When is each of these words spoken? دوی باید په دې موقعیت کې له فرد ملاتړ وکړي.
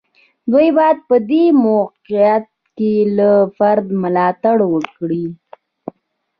دوی 0.51 0.67
باید 0.77 0.97
په 1.09 1.15
دې 1.29 1.43
موقعیت 1.65 2.45
کې 2.77 2.93
له 3.17 3.31
فرد 3.57 3.85
ملاتړ 4.01 4.57
وکړي. 4.73 5.25